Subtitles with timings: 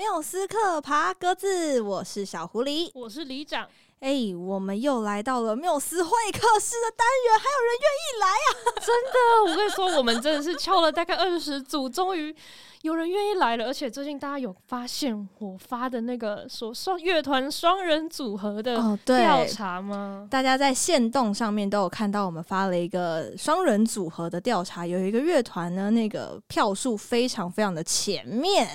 [0.00, 3.68] 缪斯克爬格子，我是小狐狸，我是里长。
[3.98, 8.48] 哎、欸，我们又来到了缪斯会客室的单元，还有人愿意来啊！
[8.80, 12.34] 真的，我跟你说，我们真的是敲了大概二十组，终于
[12.80, 13.66] 有人愿意来了。
[13.66, 20.24] 而且最近大家有发现我发的那个说双乐团双人组合的调查吗？
[20.24, 28.66] 哦、大家在线动上面都有看到，我们发了一个双人组合的调查，有一个乐团呢，那个票数非常非常的前面。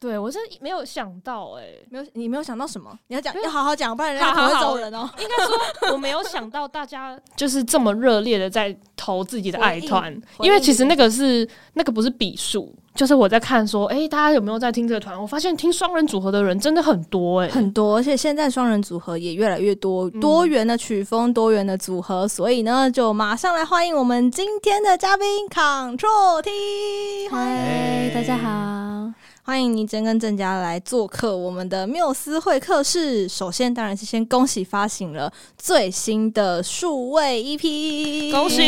[0.00, 2.90] 对，我是没有想到哎、欸，没有你没有想到什么？
[3.08, 5.20] 你要讲要好好讲，不然人家可能会走人哦、喔。
[5.20, 10.10] 应该说我没有想到大家 就是这么热烈的在投自己的爱团，
[10.40, 15.20] 因为其实那个是那个不是比数，就是我在看说，哎、欸，大家有没有在听这个团？
[15.20, 29.12] 我发现听双人组合的人真的很多哎、欸，很多，而且现在双人组合也越来越多，多元的曲风，多元的组合，所以呢，就马上来欢迎我们今天的嘉宾 Control T，嗨，大家好。
[29.50, 33.28] 欢迎倪真跟郑家来做客我们的缪斯会客室。
[33.28, 38.58] 首先，当然是先恭喜发行了最新的数位 EP，恭喜！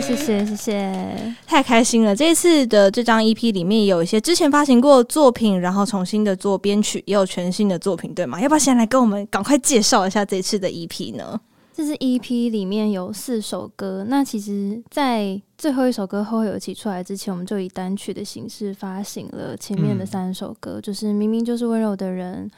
[0.00, 2.14] 谢谢谢谢，太开心了！
[2.14, 8.40] 这一次的这张 EP 里面有一些之前发行过的作品，然后重新的做编曲，也有全新的作品，对吗？
[8.40, 11.40] 要不要先来跟我们赶快介绍一下这次的 EP 呢？
[11.76, 22.50] 这是 EP 里面有四首歌，那其实，在最后一首歌《后会有期》出来之前，我们就以单曲的形式发行了前面的三首歌，嗯、就是明明就是温柔的人，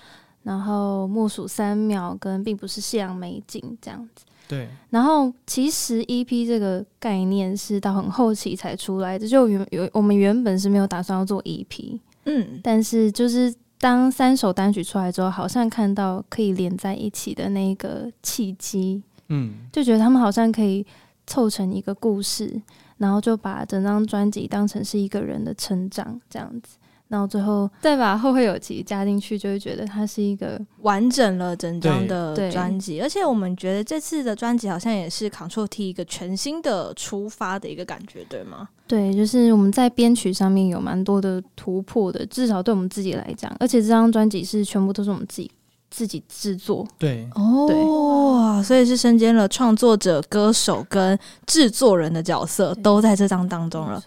[0.44, 4.24] 然后默数三秒跟并不是夕阳美景这样子。
[4.46, 4.68] 对。
[4.90, 19.02] 然后其实 EP 这个概念是到很后期才出来的，就原有我们原本是没有打算要做 EP，嗯，但是就是当三首单曲出来之后，好像看到可以连在一起的那个契机。
[19.28, 20.84] 嗯，就觉得他们好像可以
[21.26, 22.60] 凑成一个故事，
[22.96, 26.76] 然后就把整张专辑当成是一个人的成长这样子，
[27.08, 33.00] 然后最后再把后会有期加进去，就会觉得它是一个完整了整张的专辑。
[33.00, 38.68] 而且我们觉得这次的专辑好像也是 Control T 一个全新的出发的一个感觉，对吗？
[38.86, 45.50] 对，就是我们在编曲上面有蛮多的突破的，至少对我们自己来讲，而且这张专辑是全部都是我们自己。
[45.90, 54.02] 自己制作，对哦，哇，所以是身兼了创作者、歌手跟制作人的角色，都在这张当中了，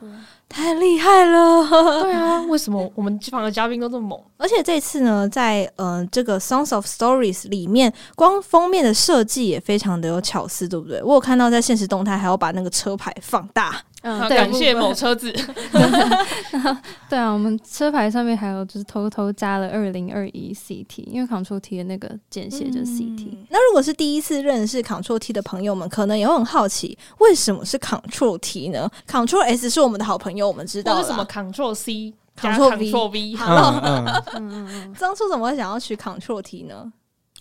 [0.47, 2.01] 太厉害了！
[2.01, 4.19] 对啊， 为什么我们访的嘉宾都这么猛？
[4.37, 11.01] 而且这次呢，在呃这个 Songs of Stories 里面，光封面的设计也非常的有巧思，对不对？
[11.01, 13.81] 我有看到在现实动态还要把那个车牌放大。
[14.01, 15.31] 嗯，感谢某车子。
[17.07, 23.27] 对啊，我们车牌上面还有就是偷偷加了二零二一 CT，因为 Control T 的那个简写就是 CT。
[23.31, 23.45] 嗯。
[23.49, 30.97] 那如果是第一次认识 Control T 的朋友们，可能也会很好奇，为什么是 Control T 呢？Control S 是我们的好朋友，我们知道。
[30.97, 33.37] 为什么 Control C 加 Control V？
[33.39, 34.95] 嗯嗯嗯。
[34.99, 36.91] 当初怎么会想要取 Control T 呢？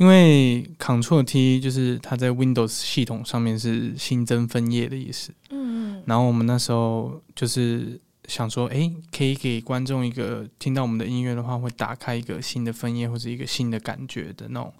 [0.00, 5.31] 因为 Control T 就是它在 Windows 系统上面是新增分页的意思。
[5.50, 14.72] 嗯，然后我们那时候就是想说，哎，可以给观众一个听到我们的音乐的话，会打开一个新的分页或者一个新的感觉的那种，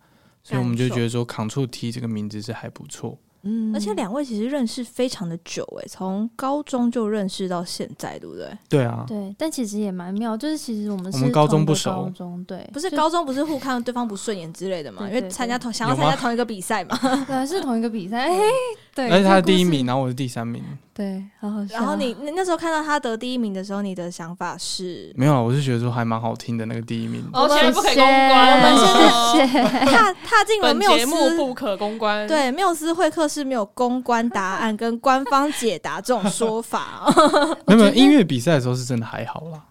[0.43, 3.19] 所以我们就觉得说 Control T 这个名字是还不错。
[3.43, 8.49] 嗯，而且两位其实认识非常的久诶，从高中就认识到现在，对不对？
[8.69, 15.09] 对啊，对，但其实也蛮妙，就是其实我们是我们高中不熟，高中对，不是高中不是互看对方不顺眼之类的嘛？
[15.09, 16.97] 因为参加同想要参加同一个比赛嘛，
[17.27, 18.39] 对，是同一个比赛，哎，
[19.09, 20.63] 对，而且他是第一名，然后我是第三名。
[20.93, 21.75] 对，好好笑。
[21.75, 25.11] 然后你那时候看到他得第一名的时候，你的想法是？
[25.17, 27.25] 没有啊，我是觉得说还蛮好听的那个第一名。
[27.33, 29.63] 哦，现在不可以公关，我们谢谢。
[29.87, 32.29] 踏踏进了缪斯，节目不可公关。
[32.29, 37.11] 对，缪斯会客室没有公关答案跟官方解答这种说法。
[37.67, 39.63] 没有，音乐比赛的时候是真的还好啦，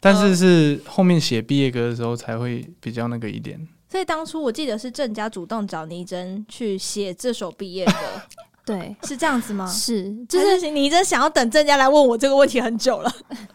[0.00, 3.60] 但是是后面写毕业歌的时候才会比较那个一点。
[3.88, 7.92] 所以当初我记得是郑家主动找倪真去写这首毕业歌。
[8.64, 9.66] 对，是这样子吗？
[9.66, 13.12] 是，就是你真想要等郑家来问我这个问题很久了。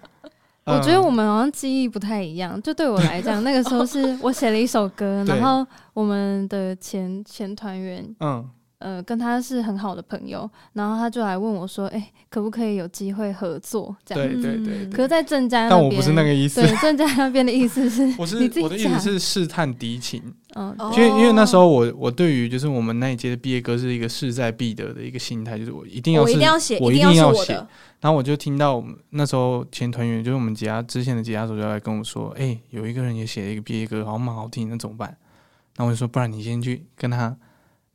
[0.65, 2.61] 我觉得我们好像记忆不太一样。
[2.61, 8.49] 就对我来讲，那个时候是 我写了一首歌，然后我们的前前团员，嗯。
[8.79, 14.89] 呃，跟他是很好的朋友，然后他就来问我说：“哎、欸，可不可以有机会合作？”这样，对对对，对。
[14.91, 16.61] 可是在郑家那边，但我不是那个意思。
[16.61, 20.23] 对，郑家那边的意思是， 我是你我的意思是试探敌情。
[20.55, 27.53] 嗯，因为因为那时候我我对于就是我们那一届的毕业歌是一个势在必得的一个心态，就是我一定要是，我一定要写，我一定要写。
[28.01, 35.09] 然后我就听到我们那时候前团员就是我们吉他之前的吉他手就来跟我说：“哎、欸，有一个人也写了一个毕业歌，好像蛮好听，那怎么办？”
[35.75, 37.35] 然后我就说：“不然你先去跟他。”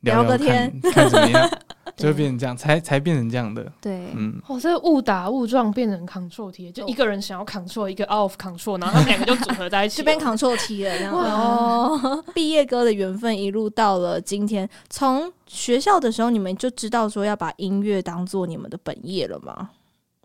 [0.01, 1.49] 聊，聊个天，看怎么样？
[1.95, 3.71] 就会变成这样，才才变成这样的。
[3.79, 10.97] 对，嗯，哦，这误打误撞变成 Control T，就一个人想要 Control，一个 Out of Control，然后他们两个就组合在一起， 就变 Control T 了。
[10.97, 14.67] 这样哦， 毕业歌的缘分一路到了今天。
[14.89, 19.69] 从学校的时候，你们就知道说要把音乐当做你们的本业了吗？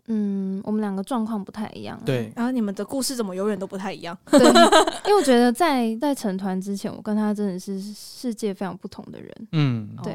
[0.07, 1.99] 嗯，我们两个状况不太一样。
[2.05, 4.17] 对， 然后你们的故事怎么永远都不太一样？
[4.31, 4.39] 对，
[5.05, 9.47] 因为我觉得在在成团之前，我跟他真的是世界非常不同的人。
[9.51, 10.13] 嗯，对，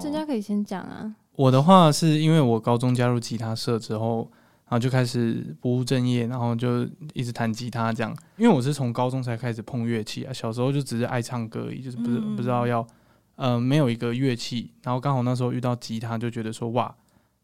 [0.00, 1.14] 郑家可以先讲啊。
[1.36, 4.30] 我的话是因为我高中加入吉他社之后，
[4.66, 8.16] 然后就开始不务正业，然后就一直弹吉他这样。
[8.36, 12.86] 因为我是从高中才开始碰乐器啊，小时候就只是爱唱歌而已，就是不是、嗯、不知道要
[13.34, 16.94] 呃没有一个乐器，然后刚好那时候遇到吉他，就觉得说哇，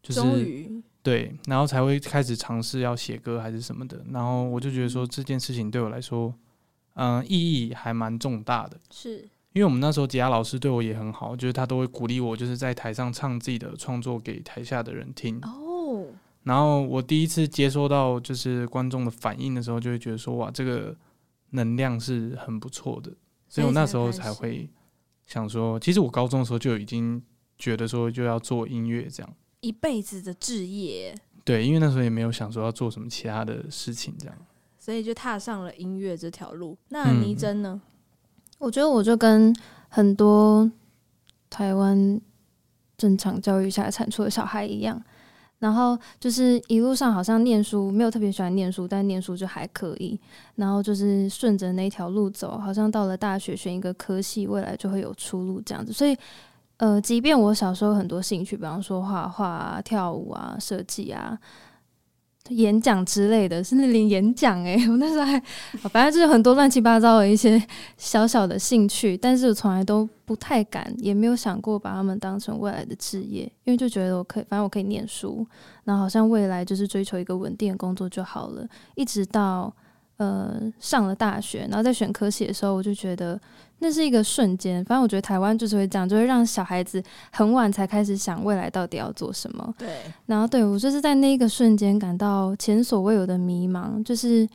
[0.01, 0.21] 就是。
[1.03, 6.31] 对，然后才会开始尝试要写歌还是什么的，然后我就觉得说这件事情对我来说，
[6.93, 8.79] 嗯、呃，意义还蛮重大的。
[8.91, 15.39] 是，因为我们那时候吉他老师对我也很好，就是他都会鼓励我，就是在台上唱自己的创作给台下的人听。
[15.41, 16.05] 哦，
[16.43, 20.95] 然后我第一次接收到就是观众的反应的时候，就会觉得说哇，这个
[21.49, 23.11] 能量是很不错的，
[23.49, 24.69] 所以我那时候才会
[25.25, 27.19] 想说，其实我高中的时候就已经
[27.57, 29.33] 觉得说就要做音乐这样。
[29.61, 31.15] 一辈子的置业，
[31.45, 34.35] 对，因为那时候也没有想说要做什么其他的事情，这样，
[34.79, 36.77] 所以就踏上了音乐这条路。
[36.89, 37.79] 那倪真呢？
[37.83, 37.89] 嗯，
[38.57, 39.55] 我觉得我就跟
[39.87, 40.69] 很多
[41.49, 42.19] 台湾
[42.97, 44.99] 正常教育下产出的小孩一样，
[45.59, 50.19] 然后就是一路上好像念书没有特别喜欢念书，但念书就还可以，
[50.55, 56.17] 然后就是顺着那条路走，好像到了大学选一个科系，未来就会有出路这样子，所以。
[56.81, 61.37] 呃，即便我小时候很多兴趣，比方说画画啊、跳舞啊、设计啊、
[62.49, 65.39] 演讲之类的，甚至连演讲哎， 我那时候还，
[65.89, 67.61] 反正就是很多乱七八糟的一些
[67.97, 75.45] 小小的兴趣，但是我从来都不太敢，也没有想过把他们当成未来的职业，因为就觉得我可以，反正我可以念书，
[75.83, 78.67] 然后好像未来就是追求一个稳定的工作就好了。
[78.95, 79.71] 一直到
[80.17, 83.39] 呃上了大学，然后在选科系的时候，我就觉得。
[83.83, 87.01] 那是一个瞬间，反正我觉得台湾就是会这样，就会让小孩子
[87.31, 89.73] 很晚才开始想未来到底要做什么。
[89.75, 89.89] 对，
[90.27, 94.47] 然后对我就是在那一个瞬间感到前所未有的迷茫，就是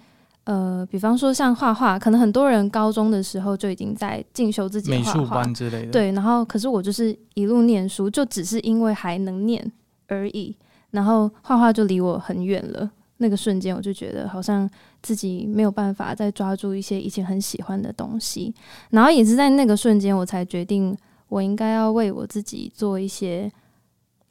[0.44, 5.90] 呃，比方说像画画，可能很多人高中的时候就已经在进修自己的画画美术班之类的。
[5.90, 9.72] 对，然后可是我就是一路念书，就只是因为还能念
[10.06, 10.56] 而已，
[10.92, 12.88] 然后画画就离我很远了。
[13.18, 14.68] 那个瞬间，我就觉得好像
[15.02, 18.54] 自己没有办法再抓住一些以前很喜欢的东西，
[18.90, 20.96] 然后也是在那个瞬间，我才决定
[21.28, 23.50] 我应该要为我自己做一些。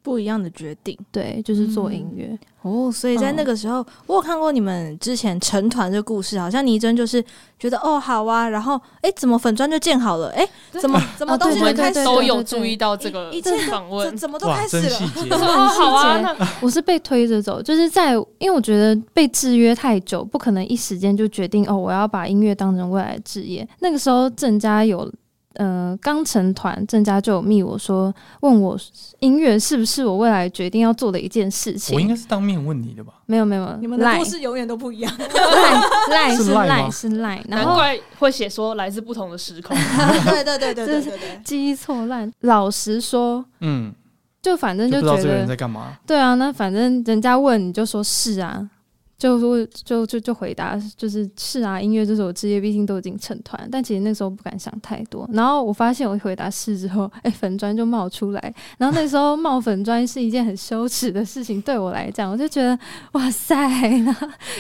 [0.06, 2.28] 不一样的决定，对，就是做音乐、
[2.64, 2.92] 嗯、哦。
[2.92, 7.24] 所以在那个时候，嗯、我有看过你们之前成团的故事，好像倪真就是
[7.58, 16.38] 觉得哦好啊，然后哎怎么粉砖就建好了，哎怎么怎么东西就开始都有注意到这个一切访问，怎么都开始了，很 好啊。
[16.62, 23.68] 我是被推着走，就是在因为我觉得被制约太久，不可能一时间就决定哦我要把音乐当成未来的职业。
[23.80, 25.12] 那个时候郑家有。
[25.56, 28.78] 呃，刚成团，郑家就有密我说，问我
[29.20, 31.96] 音乐是不是我未来决定要做的一件事情。
[31.96, 33.14] 我应该是当面问你的吧？
[33.26, 35.12] 没有没有，你们的故事永远都不一样。
[36.10, 39.76] 赖 是赖是赖，难怪会写说来自不同的时空。
[40.26, 42.32] 对对对对对对，记忆错乱。
[42.42, 43.94] 老实说，嗯，
[44.42, 45.98] 就反正就觉得不知道这个人在干嘛。
[46.06, 48.70] 对啊，那反正人家问你就说是啊。
[49.18, 55.28] 就说就就就回答，就是是啊，音乐这首职业毕竟都已经成团，但其实那时候不敢想太多。
[55.32, 58.54] 然后我发现我一回答是之后，哎、粉砖就冒出来。
[58.78, 62.78] 然后那时候冒粉砖是一件很羞耻的事情，对我来讲，我就觉得
[63.14, 63.56] 哇塞，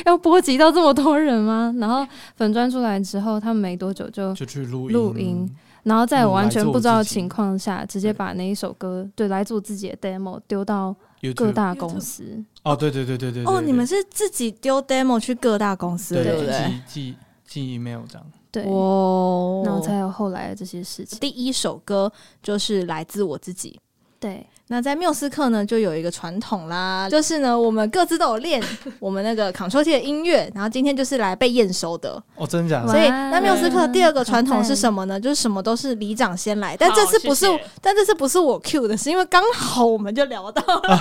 [0.06, 1.76] 要波及到这么多人吗？
[1.78, 5.50] 然后粉砖出来之后，他们没多久就就去录录音。
[5.84, 10.96] 然后在我完全不知道的情况下，直接把那一首歌对来做自己的 demo 丢到
[11.34, 12.44] 各大公司。
[12.64, 13.44] 哦，对对对对对。
[13.46, 16.82] 哦，你们是自己丢 demo 去各大公司，对不对？
[16.88, 17.16] 寄
[17.46, 18.32] 寄 email 这样。
[18.52, 18.64] 对。
[18.64, 19.62] 哦。
[19.66, 21.20] 然后才有后来的这些事情。
[21.20, 23.80] 第一首歌就是来自我自己。
[24.20, 24.46] 对。
[24.68, 28.60] 那在缪斯克呢，就有一个传统啦，就是呢，我们各自都有练
[29.00, 32.22] 我们那个 Ctrl T 的音乐，然后今天就是来被验收的。
[32.36, 32.88] 哦，真的假的？
[32.92, 35.20] 所以那缪斯课第二个传统是什么呢？
[35.20, 37.46] 就是什么都是里长先来，但这次不是，
[37.80, 40.82] 但这次不是我 Q 的，是因为刚好我们就聊到了。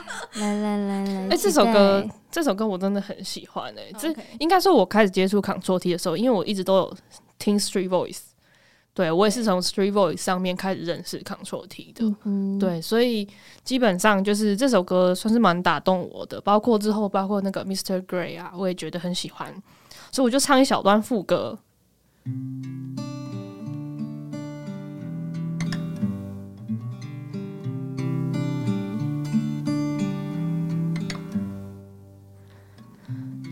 [0.34, 6.96] 来来来来，哎，这首歌，这首歌我真的很喜欢哎、欸，这应该是我开始接触 Ctrl T 的时候，因为我一直都有
[7.40, 8.29] 听 Street Voice。
[9.00, 12.04] 对，我也是从 Street Voice 上面开始认识 Control T 的。
[12.58, 13.26] 对，所以
[13.64, 19.50] 基本上就是这首歌算是蛮打动我的，包括之后，包括那个 Mister Grey 啊，我也觉得很喜欢。
[20.12, 21.58] 所以我就唱一小段副歌。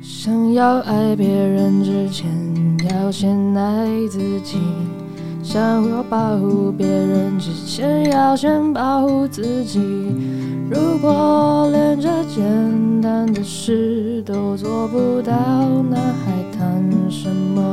[0.02, 2.28] 想要爱别人之前，
[2.90, 4.60] 要先爱自己。
[5.50, 9.80] 想要保护别人之前，要先保护自己。
[10.70, 15.32] 如果连这简单的事都做不到，
[15.88, 17.64] 那还谈什么？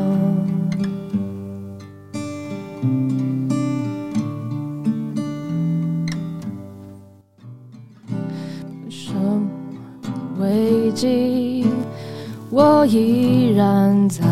[8.89, 9.41] 什么？
[10.39, 11.65] 危机，
[12.49, 14.23] 我依然在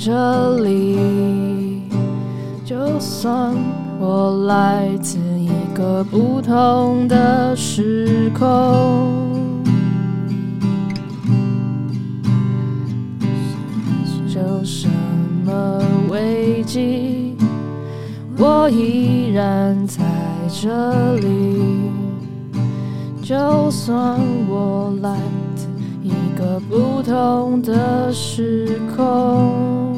[0.00, 1.39] 这里。
[3.00, 3.56] 就算
[3.98, 9.32] 我来自一个不同的时空，
[14.28, 14.86] 就什
[15.46, 15.80] 么
[16.10, 17.34] 危机，
[18.36, 20.04] 我依然在
[20.50, 21.90] 这里。
[23.22, 25.16] 就算我来
[25.56, 25.66] 自
[26.02, 29.89] 一个不同的时空。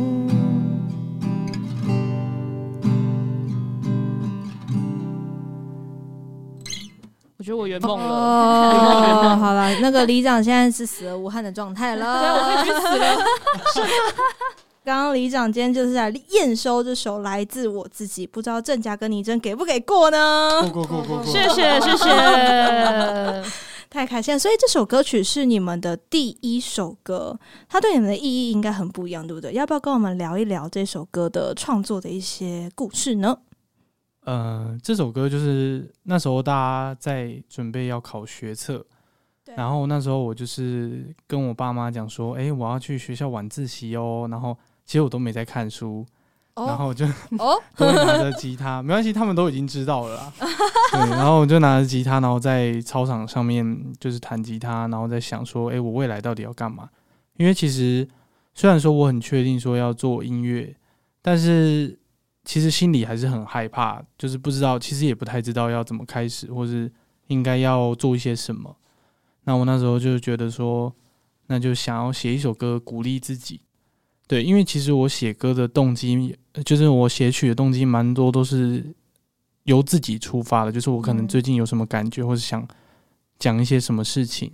[7.56, 8.06] 我觉得我圆梦了。
[8.06, 12.18] 哦， 好了，那个里长现在是死而无憾的状态了。
[12.20, 13.24] 对，我可以去死了。
[14.84, 20.60] 刚刚里长今天就是在验收这首来自我自己，不知道郑家跟倪真给不给过呢？
[20.72, 21.24] 过过过过过。
[21.24, 23.42] 谢谢谢谢，
[23.88, 24.38] 太开心了。
[24.38, 29.52] 所以这首歌曲是你们的第一首歌，它对你们的意义应该很不一样，对不对？
[29.52, 33.38] 要不要跟我们聊一聊这首歌的创作的一些故事呢？
[34.24, 38.84] 呃，这首歌就是那时候大家在准备要考学测，
[39.56, 44.28] 然后那时候我就是跟我爸妈讲说，哎，我要去学校晚自习哦。
[44.30, 46.06] 然后其实我都没在看书，
[46.54, 47.04] 哦、然后我就
[47.36, 50.32] 哦， 都会拿着吉他，没关系，他们都已经知道了啦。
[50.92, 56.88] 对，然后我就拿着吉他，然后在操场上面就是弹吉他，然后在想说，哎，我未来到底要干嘛？
[57.38, 58.08] 因为其实
[58.54, 60.76] 虽然说我很确定说要做音乐，
[61.20, 61.98] 但是。
[62.44, 66.90] 其实心里还是很害怕，就是不知道，其实也不太知道要怎么开始，或是
[67.28, 68.76] 应该要做一些什么。
[69.44, 70.92] 那我那时候就觉得说，
[71.46, 73.60] 那就想要写一首歌鼓励自己。
[74.26, 78.94] 对，因为其实我写歌的动机，就是我写曲的动机，蛮多都是
[79.64, 82.66] 由自己出发的，就是我可能最近有什么感觉，或是想
[83.38, 84.50] 讲一些什么事情。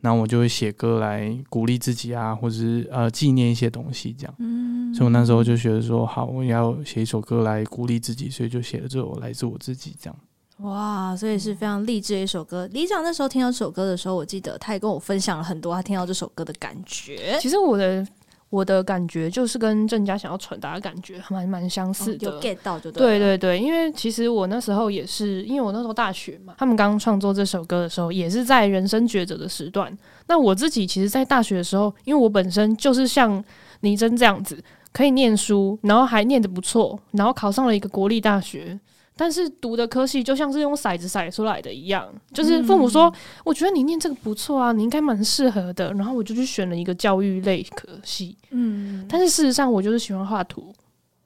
[0.00, 4.34] 然后我就会写歌来鼓励自己啊，或者是呃纪念一些东西这样。
[4.38, 10.16] 嗯，所以我那时候就觉得说，好，我要写一首歌来鼓励自己，所以就写了这首来自我自己这样。
[10.58, 12.66] 哇，所以是非常励志的一首歌。
[12.72, 17.38] 李长那时候听到这首歌的时候，我记得他也跟我分享了很多他听到这首歌的感觉。
[17.40, 18.06] 其实我的。
[18.50, 23.18] 我的感觉就是跟郑家想要传达的感觉蛮蛮相似的，哦、有 get 到就对。
[23.18, 29.96] 对对对，因为其实我那时候也是，因为我那时候大学嘛，他们刚创作这首歌的时候，也是在人生抉择的时段。
[30.26, 33.42] 那我自己其实，在大学的时候，因为我本身就是像
[33.80, 34.58] 倪真这样子，
[34.92, 38.78] 可以念书，然后还念得不错，然后考上了一个国立大学。
[39.18, 43.12] 但是读的科系就像是用骰子骰出来的一样，就是父母说，嗯、
[43.44, 48.38] 我觉得你念这个不错啊，你应该蛮适合的，然后我就去选了一个教育类科系。
[48.50, 50.72] 嗯，但是事实上我就是喜欢画图，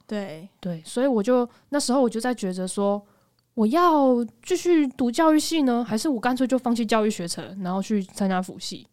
[0.07, 2.99] 对对，所以我就那时候我就在抉择说，
[3.53, 8.87] 我要继续读教育系呢，还是我干脆就放弃教育学程，然后去参加辅系。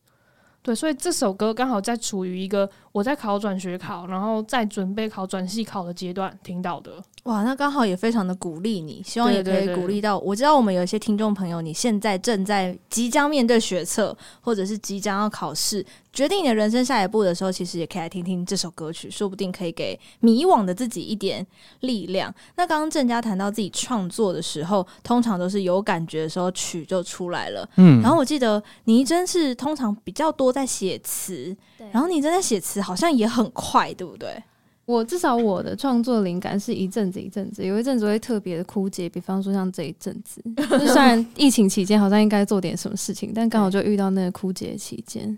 [0.63, 7.03] 对，所以这首歌刚好在处于一个我在考转学考，然后在准备考转系考的阶段听到的。
[7.25, 10.19] 哇，那刚好也非常的鼓励你，希望也可以鼓励到。
[10.21, 15.85] 我知道我们有一些听众朋友，你现在正在即将面对学测，或者是即将要考试。
[16.13, 21.47] 决定你的人生下一步的时候，其实也可以来听听这首歌曲，说不定可以给迷惘的自己一点
[21.81, 22.35] 力量。
[22.57, 27.69] 那刚刚郑家谈到自己创作的时候，通常都是有感觉的时候曲就出来了。
[27.77, 34.43] 嗯，然后我记得倪真是通常比较多在写词，对然后倪真在写词好像也很快，对不对？
[34.85, 45.37] 我至少我的创作灵感是一阵子一阵子，有一阵子会特别的枯竭，比方说像这一阵子， 就虽然疫情期间好像应该做点什么事情，但刚好就遇到那个枯竭期间。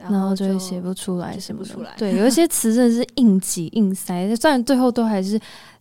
[0.00, 1.92] 然后就会写不出来，写不出来。
[1.98, 5.36] 对，有一些词真的是硬挤硬塞，虽然最后都还是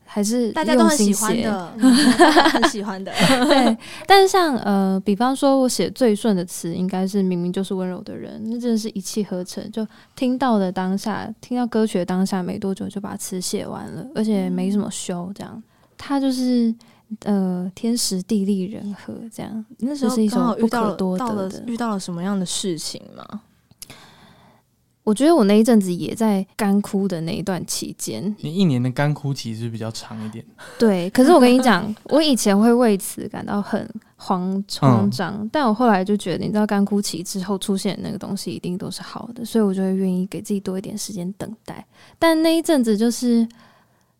[0.07, 3.11] 还是 大家都很喜欢的，很喜欢的。
[3.47, 9.69] 对，但是像呃，比方说我写最顺的词，应该是明明就是温柔的人，那真的是一气呵成。
[9.71, 9.85] 就
[10.15, 15.61] 听到的当下，听到歌曲的当下，没多久就把词写完了，而且没什么修，这样。
[15.97, 16.73] 他就是
[17.25, 19.65] 呃，天时地利人和这样。
[19.79, 23.41] 那时候刚好遇到了，到了遇到了什么样的事情吗？
[25.07, 28.35] 我觉得我那一阵子也在干枯的那一段期间。
[28.41, 30.43] 你一年的干枯期是比较长一点。
[30.77, 41.87] 对，可是我跟你讲，我以前会为此感到很慌慌张，嗯、但我后来就觉得，你知道干枯期之后出现的那个东西一定都是好的，所以我就会愿意给自己多一点时间等待。
[42.19, 43.47] 但那一阵子就是，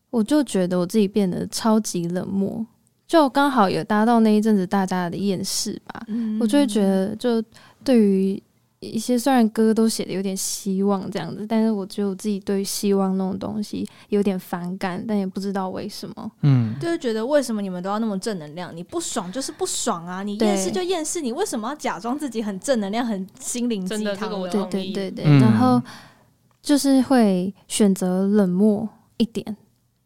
[0.10, 2.65] 我就觉得我自己变得超级冷漠，
[3.06, 7.44] 就刚好有搭到那一阵子大家的厌世吧，嗯、我就会觉得，就
[7.84, 8.41] 对于。
[8.79, 16.31] 一些虽然歌都写的有点希望这样子，但是我觉得我自己对希望那种东西有点反感，但也不知道为什么。
[16.41, 18.75] 嗯，就是觉得为什么你们都要那么正能量？
[18.75, 20.22] 你不爽就是不爽啊！
[20.22, 24.15] 你厌世就厌世，你为什么要假装自己很正能量、很心灵鸡汤？
[24.15, 25.81] 这个我对对对对，嗯、然后
[26.62, 29.57] 就是会选择冷漠一点，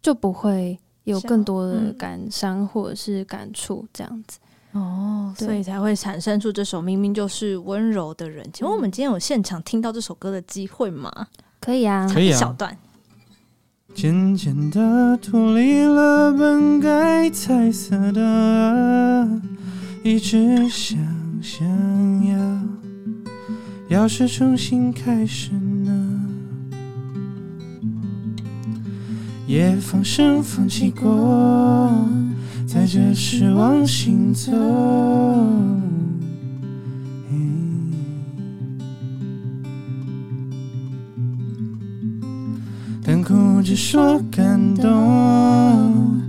[0.01, 4.39] 就不会有更多的感伤或者是感触这样子。
[4.73, 8.47] 哦，所以才会产生出这首明明就是温柔的人。
[8.53, 11.27] 请问我们今天有现场听到这首歌的机会吗？
[11.59, 12.37] 可以啊，可以啊。
[12.37, 12.77] 小段。
[13.93, 19.29] 渐渐的脱离了本该彩色的，
[20.01, 20.97] 一直想
[21.41, 21.67] 想
[23.89, 26.21] 要，要是重新开始呢？
[29.45, 31.09] 也放声放弃过。
[32.73, 34.49] 在这时往行走，
[43.03, 46.21] 但哭着说感动，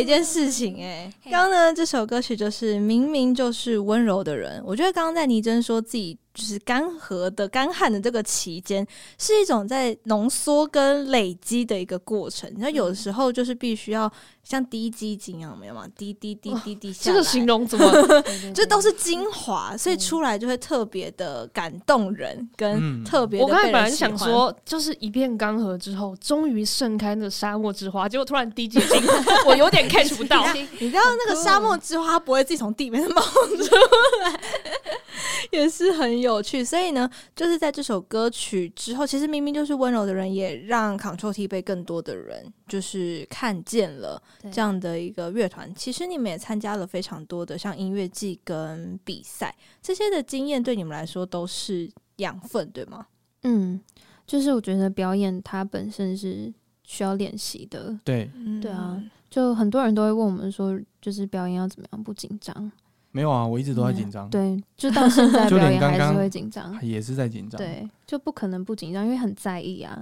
[0.00, 4.60] 一件事情哎、刚刚呢，这首歌曲就是明明就是温柔的人。
[4.66, 6.18] 我觉得刚刚在倪真说自己。
[6.32, 8.86] 就是干涸的干旱的这个期间，
[9.18, 12.48] 是一种在浓缩跟累积的一个过程。
[12.50, 14.10] 你知道，有的时候就是必须要
[14.44, 15.84] 像滴鸡精一样，没有吗？
[15.98, 17.92] 滴滴滴滴滴下来，这个形容怎么？
[18.54, 23.42] 这都是精华，所以出来就会特别的感动人，跟特别。
[23.42, 29.02] 我刚才本来想说，就是一片干涸之后，终于盛开那沙漠之花，结果突然滴鸡精，
[29.46, 30.46] 我有点 catch 不到。
[30.78, 33.74] 你知道那个沙漠之花，不会自己从地面冒出
[34.22, 34.40] 来，
[35.52, 36.30] 也是很有。
[36.30, 45.74] 有趣，所以呢，就是在这首歌曲之后，其实明明就是温柔的人，也让 Control T 被更多的人就是看见了这样的一个乐团。
[45.74, 49.52] 其实你们也参加了非常多的像音乐季跟比赛，
[49.82, 53.04] 这些的经验对你们来说都是养分，对吗？
[53.42, 53.80] 嗯，
[54.24, 56.54] 就是我觉得表演它本身是
[56.84, 58.30] 需要练习的，对，
[58.62, 62.70] 对啊，就很多人都会问我们说，就是表演要怎么样不紧张？
[63.12, 64.28] 没有啊，我一直都在紧张。
[64.28, 64.30] 嗯。
[64.30, 67.58] 对，就到现在表演还是会紧张，也是在紧张。
[67.58, 70.00] 对，就不可能不紧张，因为很在意啊，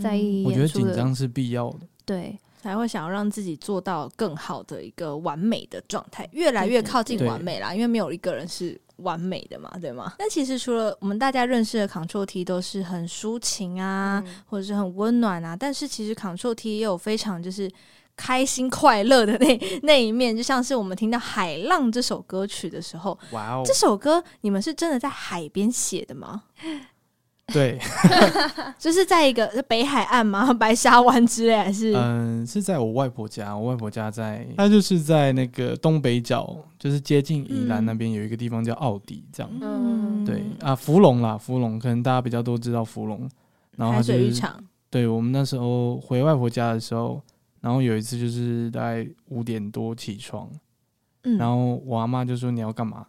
[0.00, 0.44] 在意。
[0.46, 7.74] 我觉得紧张是必要的，对，才会想要让自己做到更好的一个完美的状态，越来越靠近完美啦。
[7.74, 10.14] 因为没有一个人是完美的嘛，对吗？
[10.20, 17.68] 那其实除了我们大家认识的 Control T 都是很抒情啊，嗯、或者是很温暖啊，但是其实 Control T 也有非常就是。
[18.16, 23.62] 开心快乐的那 那一面，就像是我们听到《海浪》这首歌曲的时候，哇哦！
[23.64, 26.42] 这首歌你们是真的在海边写的吗？
[27.52, 27.78] 对，
[28.76, 30.50] 就是在一个北海岸吗？
[30.58, 31.94] 白沙湾之类还是？
[31.94, 33.56] 嗯，是在我外婆家。
[33.56, 39.52] 我外婆家在，她就是在那个东北角，就是接近宜兰那边有一个地方叫奥迪，这样。
[39.60, 43.30] 嗯，对啊，芙蓉啦，芙蓉，可能大家比较都知道芙蓉。
[43.76, 44.58] 然后是，海水浴场。
[44.90, 47.22] 对，我们那时候回外婆家的时候。
[47.60, 50.50] 然后有一次就是大概五点多起床，
[51.24, 53.06] 嗯，然后我阿妈就说，你要干嘛？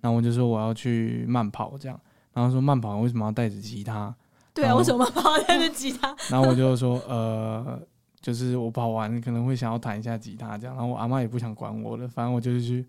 [0.00, 2.00] 然后我就说我要去慢跑这样。
[2.32, 4.14] 然后说慢跑为什么要带着吉他？
[4.54, 6.14] 对啊，为什么慢跑要带着吉他？
[6.30, 7.80] 然后我就说呃，
[8.20, 12.86] 就是我跑完可能会想要弹一下吉他这样，然后我阿妈也不想管我了，反正我就是去。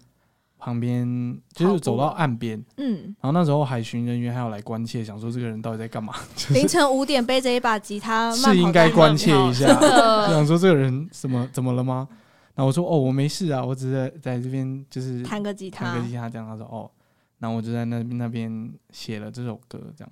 [0.60, 6.14] 旁边就是走到岸边，嗯，然后那时候海巡人员还要来关切，想说这个人到底在干嘛？
[6.50, 9.88] 凌晨五点背着一把吉他， 是应该关切一下，就
[10.34, 12.08] 想说这个人怎么怎么了吗？
[12.56, 16.46] 然后我说哦，我没事啊，我只是在在这边就是弹个吉他，弹个吉他这样。
[16.46, 16.92] 他说哦，
[17.38, 20.12] 然后我就在那那边写了这首歌，这样。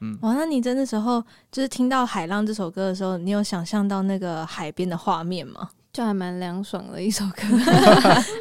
[0.00, 1.22] 嗯，哇，那你在那时候
[1.52, 5.70] 就是听到《海浪》这首歌的时候，你有想象到那个海边的画面吗？
[5.96, 7.40] 就还蛮凉爽的一首歌，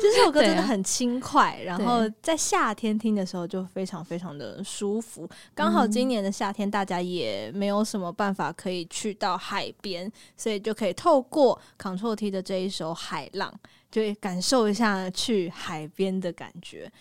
[0.02, 5.26] 这首歌真的很轻快，然后在夏天听的时候就非常非常的舒服。
[5.54, 13.50] 刚好今年的夏天大家也没有什么办法可以去到海边，所以就可以透过 Control T 的这一首《海浪》，
[13.90, 16.92] 就感受一下去海边的感觉。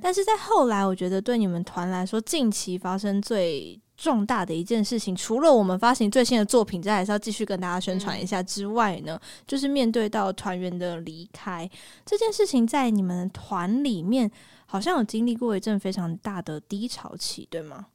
[0.00, 11.68] 但是在后来，我觉得对你们团来说，近期发生最重大的一件事情，除了我们发行最新的作品，这还是要继续跟大家宣传一下之外呢，嗯、就是面对到团员的离开
[12.06, 14.30] 这件事情，在你们团里面
[14.64, 17.88] 好像有经历过一阵非常大的低潮期，对吗？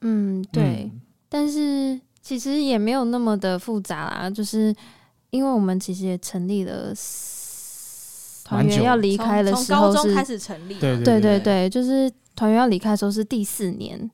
[0.00, 0.90] 嗯，对。
[0.90, 4.74] 嗯、但是其实也没有那么的复杂啦，就是
[5.28, 6.94] 因为我们其实也成立了
[8.42, 14.10] 团员要离开的时候是从高中开始成立，对对对对，就是团员要离开的时候是第四年。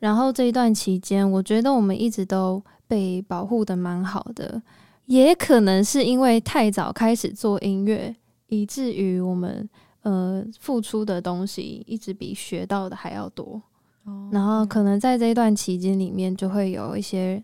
[0.00, 4.60] 然后这一段期间，我觉得我们一直都被保护的蛮好的，
[5.06, 8.16] 也可能是因为太早开始做音乐，
[8.48, 9.68] 以至于我们
[10.02, 13.62] 呃付出的东西一直比学到的还要多。
[14.04, 17.40] 哦，然后可能在这一段期间里面，就会有一些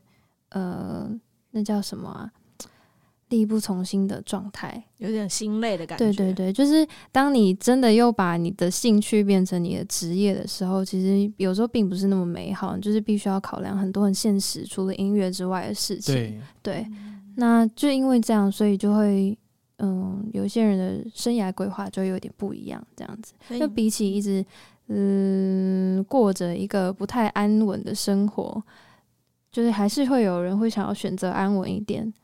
[0.49, 1.09] 呃，
[1.51, 2.33] 那叫什么啊？
[3.29, 6.05] 力不从心的状态，有点心累的感觉。
[6.05, 16.15] 对对对，就是当你真的又把你的兴趣变成你的职业的时候，其实有时候并不是那么美好，就是必须要考量很多很现实，除了音乐之外的事情。
[16.15, 16.87] 对，对，
[17.35, 19.37] 那就因为这样，所以就会
[19.79, 23.35] 嗯，有些人的生涯规划就有点不一样，这样子。
[23.59, 24.45] 就比起一直
[24.87, 28.63] 嗯过着一个不太安稳的生活，
[29.51, 32.15] 就是还是会有人会想要选择安稳一点。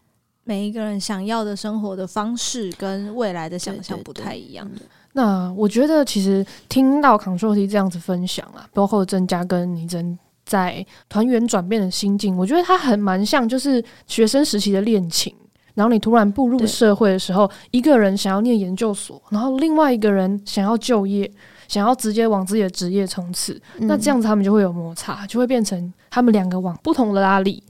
[0.45, 4.69] 每一个人想要的生活的方式跟未来的想象不太一样。
[5.13, 15.35] 那我觉得，其实听到 Control T 这样子分享啊，包括甄家跟倪真在团员转变的心境，我觉得他很蛮像，就是学生时期的恋情。
[15.75, 21.31] 然后你突然步入社会的时候，一个人想要念研究所，然后另外一个人想要就业，
[21.67, 23.59] 想要直接往自己的职业冲刺。
[23.79, 27.63] 那这样子他们就会有摩擦，就会变成他们两个往不同的拉力。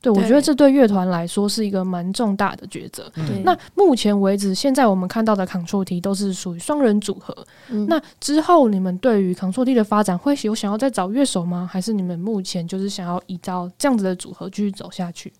[0.00, 3.10] 对，我觉得这对乐团来说是一个蛮重大的抉择。
[3.16, 7.36] 对那目前为止，现在我们看到的 Control T 都是属于双人组合。
[7.68, 11.68] 嗯、那之后，你们对于 Control T 的发展会有想要再找乐手吗？
[11.68, 15.32] 还是你们目前就是想要依照这样子的组合继续走下去？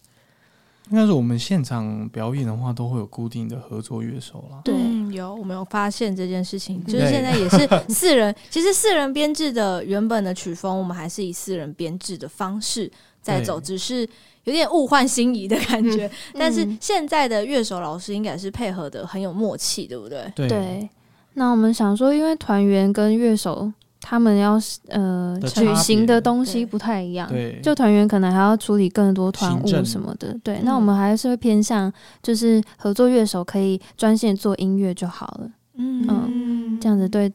[0.91, 4.61] 应该是我们现场表演的话，都会有固定的合作乐手了。
[4.65, 4.75] 对，
[5.15, 8.35] 有我们有发现这件事情，就是现在也是四人。
[8.51, 12.91] 其实四人编制的原本的曲风，我们还是以四人编制的方式
[13.23, 14.09] 在走，只是。
[14.49, 20.33] 有点物换星移的感觉，嗯、 但是现在的乐手老师应该是配合的很有默契，对不对？
[20.35, 20.89] 对。
[21.35, 24.59] 那我们想说，因为团员跟乐手他们要
[24.89, 30.59] 呃举行的东西不太一样，对，就团员可能还要处理更多团务什么的，对。
[30.65, 37.33] 那我们还是会偏向就是合作乐手可以专线做音乐就好了，嗯嗯，这样子对。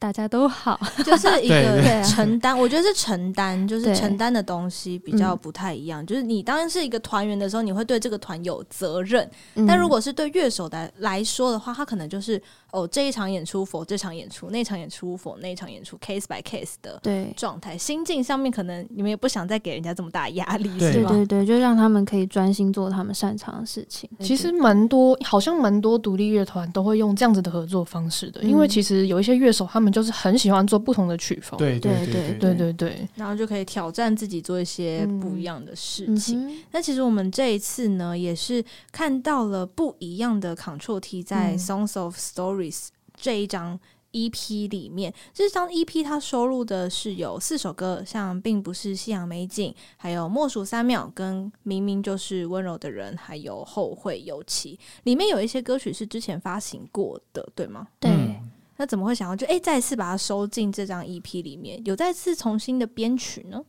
[0.00, 2.58] 大家都好， 就是一个承担。
[2.58, 6.04] 我觉得是承担，就是承担的东西比较不太一样。
[6.06, 9.30] 就是你当然是一个团员的时候，你会对这个团有责任。
[9.68, 12.40] 但如果是对乐手的来说的话，他可能就是
[12.72, 17.00] 哦，这一场演出否这场演出，那场演出否那场演出，case by case 的
[17.36, 17.76] 状态。
[17.76, 21.10] 心境上面可能你们也不想再给人家这么大压力，是吗？
[21.10, 24.08] 对对对，就让他们可以专心做他们擅长的事情。
[24.20, 29.90] 其实蛮多，好像蛮多独立乐团都会用这样子的合作方式的，因为其实有一些乐手他们。
[29.90, 36.48] 就是很喜欢做不同的曲风，对对对对对对，然后就可以挑战自己做一些不一样的事情。
[36.48, 42.16] 嗯、那其实我们这一次呢，也是看到了不一样的 Control T 在 Songs of
[42.60, 43.78] Stories 这一张
[44.12, 45.10] EP 里面。
[45.10, 54.78] 嗯、这张 EP 它收录的是有四首歌，像并不是夕阳美景，还有默数三秒，跟明明就是温柔的人，还有后会有期。
[55.04, 57.86] 里面有一些歌曲是之前发行过的，对吗？
[57.98, 58.10] 对。
[58.76, 61.78] 那怎么会想要就哎、欸、再次把它收进这张 EP 里面？
[61.84, 63.62] 有再次重新的编曲呢？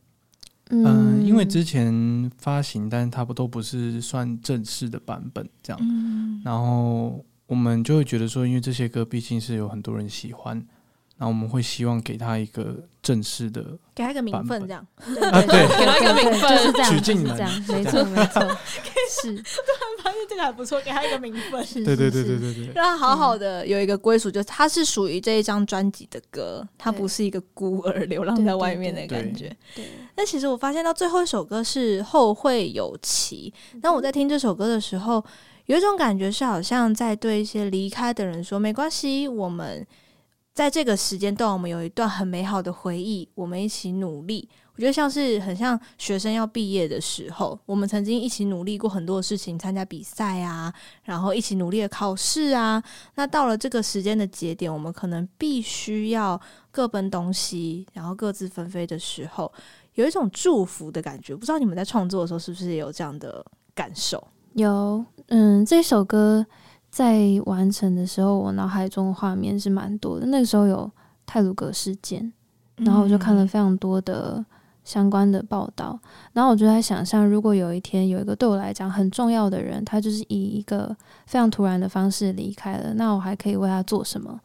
[0.70, 5.78] 嗯、呃，因为之前发行，但是它不都不是算正式的版本这样。
[5.82, 10.56] 嗯、然后我们就会觉得说，因为这些歌毕竟是有很多人喜欢，
[11.18, 13.62] 然然后我们会希望给他一个正式的，
[13.94, 18.40] 给他一个名分，这样啊，对，给他一个名分，就是这样，取进门，这样，没错，没错，
[19.22, 19.32] 是。
[19.38, 29.56] 突然发现这个还不错，给他一个名分，是，对对对对对对，让他好好的有一个归属，就是他是属于这一张专辑的歌，他不是一个孤儿流浪在外面的感觉。
[29.76, 29.84] 对。
[30.16, 35.24] 那其实我发现到最后一首歌是《后会有期》，那我在听这首歌的时候，
[35.66, 39.86] 有一种感觉是好像在对一些离开的人说：“没关系，我们。”
[40.54, 44.46] 在这个时间段，我们有一段很美好的回忆，我们一起努力。
[44.74, 50.70] 我觉得像是很像学生要毕业的时候，我们曾经一起努力过很多事情，参加比赛啊，
[51.04, 52.82] 然后一起努力的考试啊。
[53.14, 56.38] 那到了这个时间的节点，我们可能必须要
[56.70, 59.50] 各奔东西，然后各自纷飞的时候，
[59.94, 61.34] 有一种祝福的感觉。
[61.34, 63.42] 不知道你们在创作的时候是不是也有这样的
[63.74, 64.22] 感受？
[64.54, 66.46] 有，嗯，这首歌。
[66.90, 70.26] 在完成的时候，我脑海中画面是蛮多的。
[70.26, 70.90] 那个时候有
[71.24, 72.30] 泰鲁格事件，
[72.76, 74.44] 然后我就看了非常多的
[74.84, 75.98] 相关的报道，
[76.34, 84.38] 然后我就在想象，如果有一天有一个对我来讲很重要的人，他就是以一个非常突然的方式离开了，那我还可以为他做什么？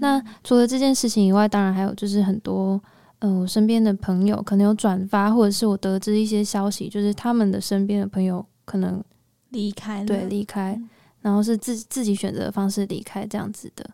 [0.00, 2.80] 那除了这件事情以外，当然还有就是很多，
[3.18, 9.04] 嗯、呃，我身边的朋友可能有转发，或者是我得知一些消息，就是他们的身边的朋友可能
[9.52, 10.80] 离开，对，离开。
[11.20, 13.88] 然后是自自己选择的方式离开这样子的，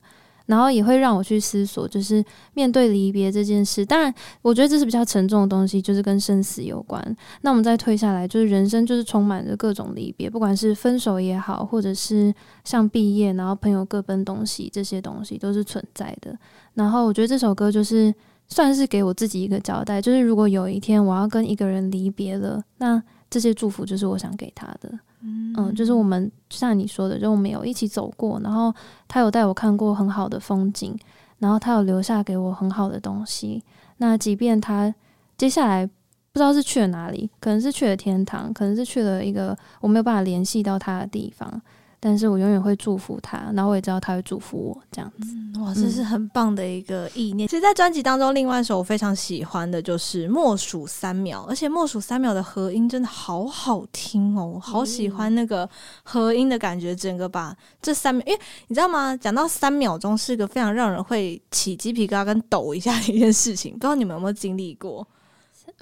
[0.47, 3.85] 然后也会让我去思索，就是面对离别这件事。
[3.85, 7.17] 当然，我觉得这是比较沉重的东西，就是跟生死有关。
[7.43, 12.33] 那我们再推下来，就是人生就是充满着各种离别，不管是分手也好，或者是
[12.65, 16.35] 像毕业，然后朋友各奔东西，这些东西都是存在的。
[16.73, 18.15] 然后我觉得这首歌就是
[18.47, 24.91] 算是给我自己一个交代，就是如果有一天我要跟一个人离别了，那这些祝福就是我想给他的。
[25.21, 28.73] 嗯，就是我们像你说的，就我们有一起走过，然后
[29.09, 30.97] 他有带我看过很好的风景，
[31.39, 33.63] 然后他有留下给我很好的东西。
[33.97, 34.95] 那即便他
[35.37, 35.93] 接下来不
[36.35, 41.61] 知道是去了哪里，可能是去了天堂，可能是去了一个我没有办法联系到他的地方。
[42.01, 45.61] 但是我永远会祝福他，然后我也知道他会祝福我，这样子。
[45.61, 47.49] 哇，这是很棒的一个意念。
[47.49, 55.69] 其实，在专辑当中，另外一首我非常喜欢的就是《默数三秒》，而且《默数三秒》的和音真的好好听哦，好喜欢那个
[56.05, 56.95] 和音的感觉。
[56.95, 59.17] 整个把这三秒，因为你知道吗？
[59.17, 65.07] 讲到三秒钟是个非常让人会起鸡皮疙瘩跟抖一下的一件事情，不知道你们有没有经历过？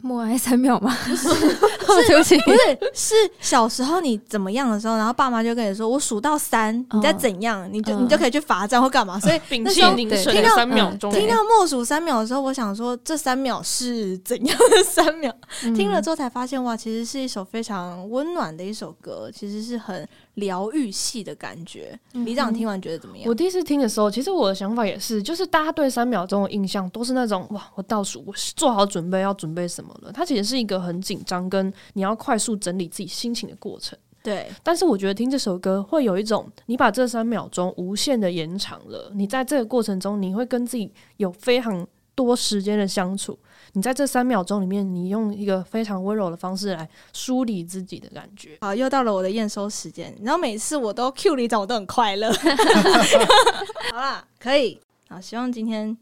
[0.03, 0.97] 默哀三秒吗？
[1.07, 1.29] 不是，
[2.07, 15.33] 对不起，不是，是小时候你怎么样的时候，然后爸妈就跟你说：“我数到三，你再怎样，你就你就可以去罚站或干嘛。”所以屏气凝神听到三秒钟，听到默数三秒的时候，我想说这三秒是怎样的三秒？
[15.75, 20.07] 听了之后才发现，哇，其实是一首非常温暖的一首歌，其实是很。
[20.37, 23.27] 疗愈系的感觉，李长听完觉得怎么样？
[23.29, 30.13] 我第一次听的时候，其实我的想法也是，就是大家对三秒钟的印象都是那种哇，我倒数，我做好准备要准备什么了。
[30.13, 33.99] 它其实是一个很紧张，跟你要快速整理自己心情的过程。
[34.23, 43.39] 对，但是我觉得听这首歌会有一种，你把这三秒钟无限的延长了，你在这个过程中，你会跟自己有非常多时间的相处。
[43.77, 48.57] 你在这三秒钟里面，你用一个非常温柔的方式来梳理自己的感觉。
[48.63, 50.17] 好，又到了我的验收时间。
[50.23, 52.33] 然后每次我都 Q 里长，我都很快乐。
[53.93, 54.81] 好啦，可以。
[55.11, 55.95] 好，希望今天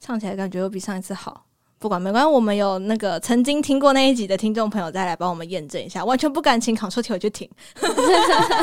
[0.00, 1.44] 唱起来感觉又比上一次好。
[1.78, 6.04] 不管没关系，我们有那个曾经听过那一集的听众朋友再来帮我们验证一下。
[6.04, 7.48] 完全不敢请 Ctrl T 回去听，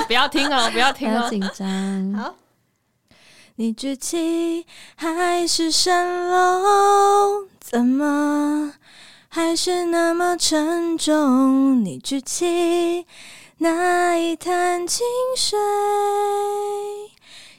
[0.08, 2.14] 不要听哦，不要听哦，紧张。
[2.16, 2.36] 好。
[3.58, 4.66] 你举起
[4.98, 8.74] 海市蜃楼，怎么
[9.30, 11.82] 还是那么沉重？
[11.82, 13.06] 你举起
[13.60, 15.06] 那一滩清
[15.38, 15.58] 水，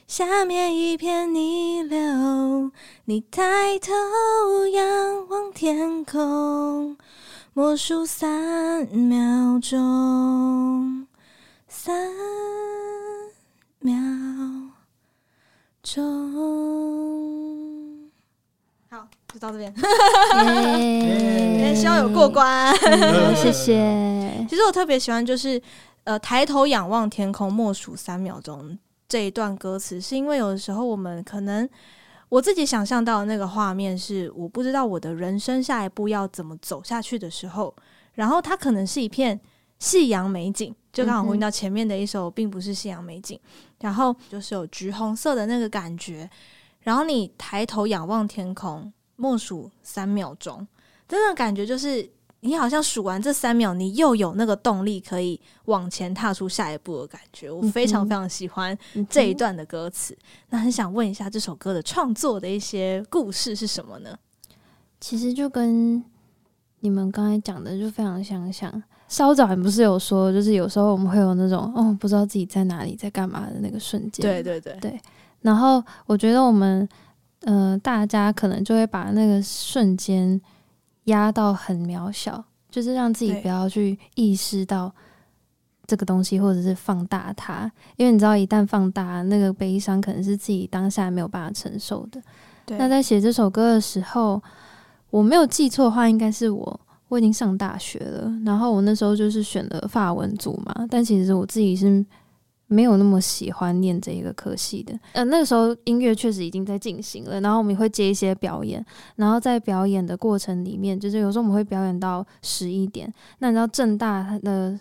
[0.05, 2.71] 下面一片逆流。
[3.05, 6.95] 你抬头仰望天空，
[7.55, 11.07] 默数三秒钟，
[11.67, 12.13] 三
[13.79, 13.95] 秒。
[15.89, 16.33] 中
[18.89, 19.73] 好，就到这边。
[21.73, 22.75] 希望有过关，
[23.33, 24.45] 谢谢。
[24.49, 25.61] 其实我特别喜欢，就是
[26.03, 31.67] 呃，抬头仰望天空，默数三秒钟这一段歌词，是因为有的时候我们可能
[32.27, 37.73] 我自己想象到的那个画面是，我不知道我的人生下一步要怎么走下去的时候，
[38.15, 39.39] 然后它可能是一片
[39.79, 40.75] 夕阳美景。
[40.91, 43.39] 就刚好呼应到前面的一首，并不是夕阳美景，
[43.79, 46.29] 然后就是有橘红色的那个感觉，
[46.81, 50.67] 然后你抬头仰望天空，默数三秒钟，
[51.07, 52.09] 真的感觉就是
[52.39, 57.51] 你好像数完这三秒，你又有那个动力可以往前踏出下一步的感觉。
[57.51, 58.77] 我非常非常喜欢
[59.09, 60.17] 这一段的歌词。
[60.49, 64.17] 那很想问一下，这首歌的创作的一些故事是什么呢？
[64.99, 66.03] 其实就跟
[66.79, 68.81] 你们刚才讲的就非常相像。
[69.07, 74.21] 稍早你不是有说，就是有时候我们会有那种哦，不知道自己在哪里，在干嘛的那个瞬间。
[74.21, 74.99] 对对对对。
[75.41, 76.87] 然后我觉得我们，
[77.41, 80.39] 呃，大家可能就会把那个瞬间
[81.05, 84.93] 压到很渺小，就是让自己不要去意识到
[85.85, 87.71] 这个东西，或者是放大它。
[87.95, 92.21] 因为你知道，一旦放大那个悲伤，可能是自己当下没有办法承受的。
[92.65, 92.77] 对。
[92.77, 94.41] 那在写这首歌的时候，
[95.09, 96.79] 我没有记错的话，应该是我。
[97.09, 102.05] 我已经上大学了，然后我那时候就是选了法文组嘛，但其实我自己是
[102.67, 104.93] 没有那么喜欢念这一个科系的。
[105.13, 113.11] 呃，那个时候音乐确实已经在进行了，然后我们也会接一些表演，然后在表演的过程里面，就是有时候我们会表演到十一点。
[113.39, 114.77] 那你知道正大的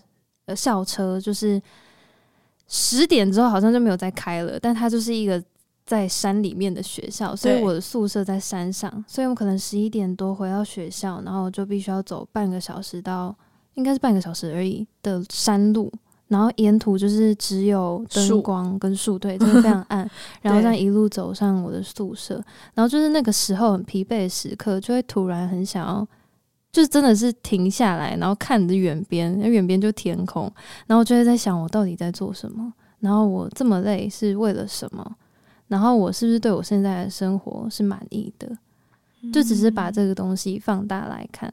[0.46, 1.62] 呃校车就是
[2.66, 5.42] 十点之后好像就没有再开了，但它就是一个。
[5.86, 13.32] 在山里面的学校，所以我的宿舍在山上，所以我可能十一点多回到学校，然后就必须要走半个小时到，
[13.74, 15.92] 应该是半个小时而已的山路，
[16.26, 20.10] 然后沿途就是只有灯光跟树，对， 真的非常暗，
[20.42, 22.34] 然后这样一路走上我的宿舍，
[22.74, 26.04] 然后就是那个时候很疲惫的时刻，就会突然很想要，
[26.72, 30.52] 就是真的是停下来，然后看着远边，那远边就天空，
[30.88, 35.16] 然后就会在想我到底在做什么，然后我这么累是为了什么？
[35.68, 38.50] 然后我是不是对我现在的生活是满意的？
[39.32, 41.52] 就只是把这个东西放大来看，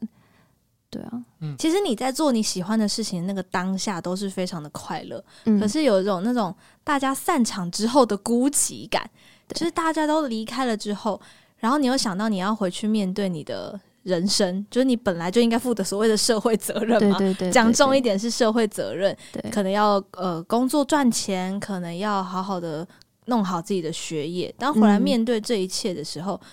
[0.92, 1.24] 对啊。
[1.40, 5.24] 嗯，其实你在做你喜欢的事情，那个当下都是非常的快乐。
[5.46, 9.10] 嗯，可是有一种那种大家散场之后的孤寂感，
[9.48, 11.20] 就是大家都离开了之后，
[11.58, 17.18] 然后你又想到你要回去面对你的人生，就是你本来就应该负的所谓的社会责任嘛。
[17.18, 22.88] 对对对，讲重一点是社会责任，对，可能要呃工作赚钱，可能要好好的。
[23.26, 26.48] 弄好自己的学业，当回来面对这一切的时候，嗯、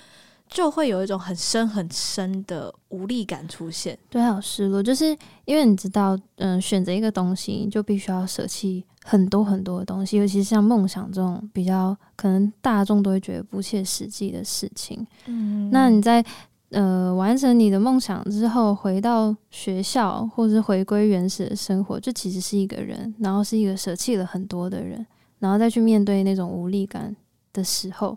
[0.49, 3.99] 就会有一种很深很深的无力感出现。
[4.09, 15.07] 对，好失落，就是因为你知道，嗯、呃，选择一个东西，你就必须要舍弃很多很多的东西，尤其是像梦想这种比较可能大众都会觉得不切实际的事情。
[15.27, 16.25] 嗯，那你在
[16.71, 25.05] 呃完成你的梦想之后，回到学校或者是回归原始的生活，这其实是一个人，然后是一个舍弃了很多的人。
[25.40, 27.14] 然后再去面对那种无力感
[27.53, 28.16] 的时候，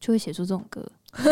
[0.00, 0.84] 就会写出这种歌，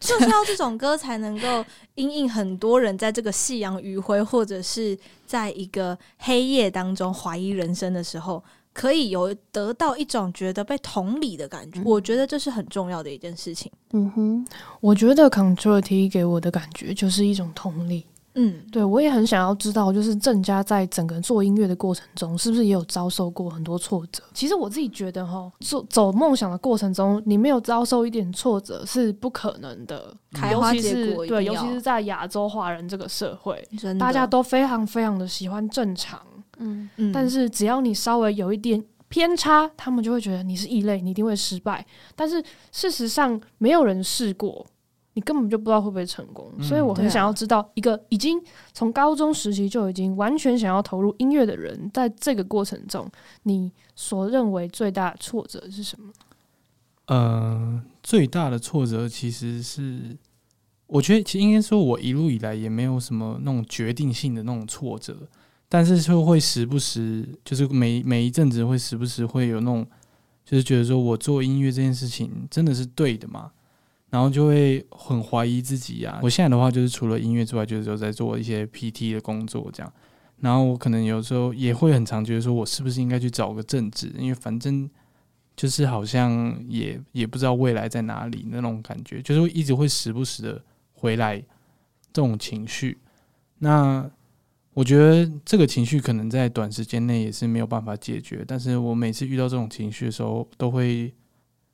[0.00, 1.64] 就是要这种歌才能够
[1.94, 8.42] 因应很多人在这个夕阳余晖，或者是在一个黑夜当中怀疑人生的时候，
[8.72, 11.80] 可以有得到一种觉得被同理的感觉。
[11.80, 13.70] 嗯、我觉得这是很重要的一件事情。
[13.92, 14.46] 嗯哼，
[14.80, 18.06] 我觉得 Control T 给我的感觉就是一种同理。
[18.34, 24.22] 嗯，对，我也很想要知道，就是郑家在整个做音乐的过程中，是不是也有遭受过很多挫折？
[24.32, 30.14] 其实我自己觉得，哈，做走梦想的过程中，你没有遭受一点挫折是不可能的。
[30.32, 33.62] 开花结果，对，尤其是在亚洲华人这个社会，
[33.98, 36.18] 大家都非常非常的喜欢正常。
[36.56, 41.84] 嗯嗯，但是只要你稍微有一点偏差，他们就会觉得你是异类，你一定会失败。
[42.16, 44.64] 但是事实上，没有人试过。
[45.14, 48.40] 你根本就不知道会不会成功，嗯、所以我很想要知道，一个已经
[48.72, 53.06] 从高中时期就已经完全想要投入音乐的人，在这个过程中，
[53.42, 56.12] 你所认为最大的挫折是什么？
[57.06, 60.16] 呃，最大的挫折其实是，
[60.86, 65.28] 我觉得其实应该说，我一路以来也没有什么那种决定性的那种挫折，
[65.68, 69.86] 但是就会时不时，就是每每一阵子会时不时会有那种，
[70.44, 73.50] 就是觉得说我做音乐这件事情真的是对的吗？
[74.12, 79.90] 然后就会很怀疑自己呀、我现在的话，就是除了音乐之外，就是有在做一些 PT 的工作，这样。
[80.38, 84.12] 然后我可能有时候也会很常觉得说，我是不是应该去找个正职？
[84.18, 84.86] 因为反正
[85.56, 91.38] 就是好像也也不知道未来在哪里那种感觉，就是会一直会时不时的回来
[92.12, 92.98] 这种情绪。
[93.60, 94.06] 那
[94.74, 98.44] 我觉得这个情绪可能在短时间内也是没有办法解决。
[98.46, 101.10] 但是我每次遇到这种情绪的时候，都会。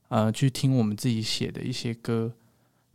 [0.08, 2.32] 呃，去听我们自己写的一些歌，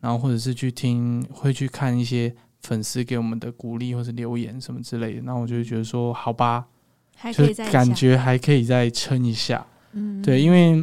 [0.02, 6.66] 然后或者是去听，会去看一些粉丝给我们的鼓励或是留言什么之类的，那我就会觉得说，好吧，
[7.32, 9.64] 就感觉还可以再撑一下。
[9.92, 10.74] 嗯，对，因为，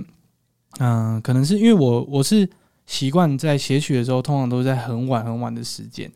[0.79, 2.49] 嗯、呃，可能是因为我我是
[2.87, 6.09] 习惯在写曲的时候，通常都是在很晚很晚的时间，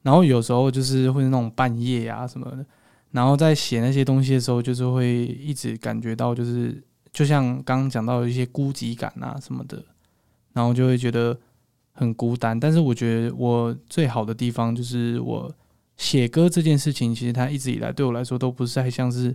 [0.00, 2.64] 然后有时候就是会那种半夜啊什么的，
[3.10, 6.82] 然后在写那些东西的时候，就是会一直感觉到就是。
[7.12, 9.84] 就像刚刚讲到的一些孤寂感啊什么的，
[10.52, 11.38] 然后就会觉得
[11.92, 12.58] 很孤单。
[12.58, 15.54] 但是我觉得我最好的地方就是我
[15.98, 19.34] 写歌这件事情，其实它一直以来对我来说都不是太像是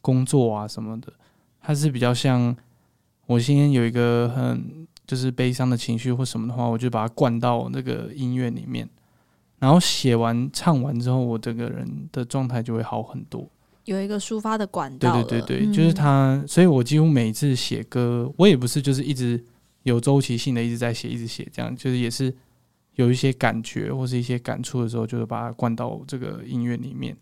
[0.00, 1.12] 工作啊什么的，
[1.60, 2.56] 它是比较像
[3.26, 8.88] 我今天有一个很就是悲伤的情绪或什么的话，我就把它灌到那个音乐里面，
[9.58, 13.50] 然后写完唱完之后，我整个人的状态就会好很多。
[13.88, 19.42] 有一个抒发的管道，对对对对，就是他，所以我几乎每次写歌，我也不是就是一直
[19.84, 22.32] 有周期性的一直在写，一直写，这样就是也是
[22.96, 27.16] 有一些感觉或是一些感触的时候，就是把它灌到这个音乐里面，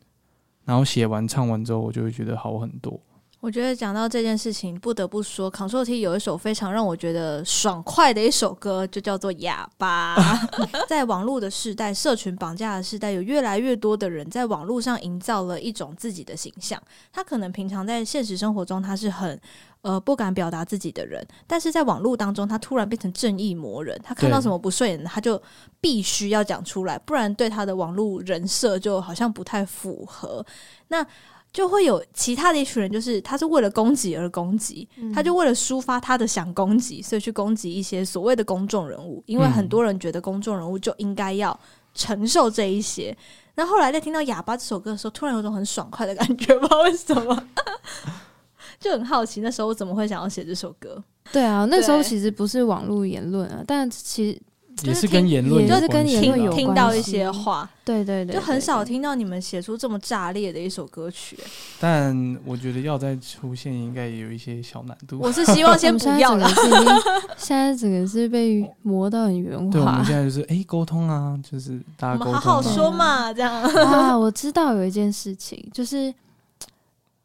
[0.65, 3.01] 然后写完唱完之后，我就会觉得好很多。
[3.47, 10.17] 我觉得讲到这件事情，不得不说，Control T 有一首非常让我觉得爽快的一首歌，就叫做《哑巴》。
[10.89, 16.83] 在网络的时代，社群绑架的时代，有越来越多的人在网络上营造了一种自己的形象。
[17.13, 19.41] 他可能平常在现实生活中，他是很
[19.83, 23.97] 呃不敢表达自己的人，但是在网络当中，他突然变成正义魔人。
[24.03, 25.41] 他看到什么不顺眼，他就
[25.81, 30.45] 必须要讲出来，不然对他的网络人设就好像不太符合。
[30.89, 31.07] 那
[31.57, 39.23] 就会有其他的一群人，就是他是为了攻击而攻击，嗯、他就为了抒发他的想攻击，所以去攻击一些所谓的公众人物。
[39.25, 41.59] 因为很多人觉得公众人物就应该要
[41.95, 43.17] 承受这一些。
[43.55, 47.49] 那、嗯、后来在听到《哑巴》这首歌的时候，突然有种很爽快的感觉，不知道为什么，
[48.79, 51.03] 就很好奇那时候我怎么会想要写这首歌。
[51.33, 54.43] 对啊，那时候其实不是网络言论啊，但其实。
[54.83, 61.39] 也是跟言论，就是跟言论有听到一些话，对对对，就很少听到你们写出这么炸裂的一首歌曲。
[61.81, 65.19] 但我觉得要再出现，应该也有一些小难度。
[65.19, 66.47] 我是希望先不要了。
[67.39, 69.71] 现在整个是被磨到很圆滑。
[69.71, 74.17] 对，我们现在就是哎，沟通啊，就是大家沟通，好好说嘛，这样啊。
[74.19, 76.13] 我知道有一件事情，就是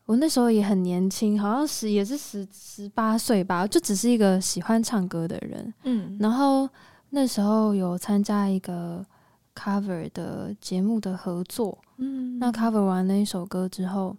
[0.06, 5.74] 我那时候也很年轻，好像十也是十十八岁吧，就只是一个喜欢唱歌的人。
[5.84, 6.70] 嗯，然后。
[7.12, 9.06] 那时候有参加一个
[9.54, 14.16] cover 的节目的合作，嗯，那 cover 完那一首歌之后，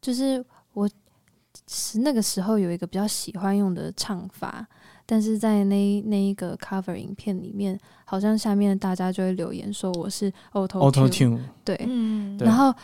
[0.00, 0.88] 就是我
[1.66, 4.66] 是那个时候有一个比较喜欢用的唱法，
[5.04, 12.74] 但是在那那一个 cover 影片里面，好像下面大家就会留言说我是 auto auto tune，对，嗯，然后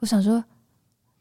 [0.00, 0.42] 我想说。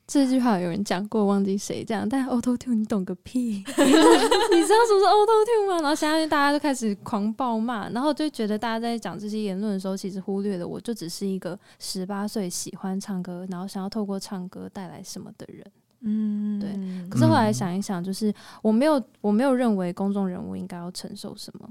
[0.08, 2.08] 这句话有人讲过，忘记谁这样。
[2.08, 3.64] 但 Auto Tune 你懂个屁？
[3.64, 5.76] 你知道什么是 Auto Tune 吗？
[5.82, 15.66] 然后现在大家都开始狂暴骂，然后就觉得大家在讲这些言论的时候，其实忽略了我就只是一个十八岁喜欢唱歌，然后想要透过唱歌带来什么的人。
[16.02, 17.10] 嗯，对。
[17.10, 18.32] 可是后来想一想，就是
[18.62, 21.68] 我没有我没有认为公众人物应该要承受什么。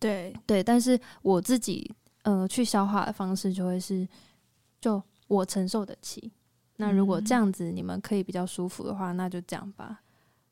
[0.00, 1.88] 对对，但是我自己
[2.22, 4.06] 呃去消化的方式就会是，
[4.80, 6.32] 就我承受得起。
[6.78, 10.00] 那如果这样子你们可以比较舒服的话，那就这样吧。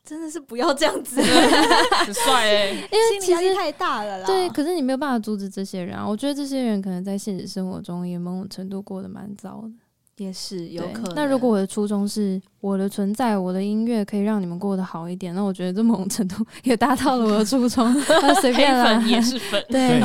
[0.04, 1.20] 真的是不要这样子，
[2.04, 2.70] 很帅哎！
[2.92, 4.26] 因为其实压力太大了啦。
[4.26, 6.06] 对，可是你没有办法阻止这些人啊。
[6.06, 9.70] 我觉得这些人可能在现实生活中也某种程度过得蛮糟的。
[10.16, 11.14] 也是有可能。
[11.14, 17.94] 那如果我的初衷是我的存在，我的音乐可以让你们过得好一点，那我觉得这某种程度 也达到了我的初衷。
[18.22, 20.00] 那随便啦，也是粉， 对，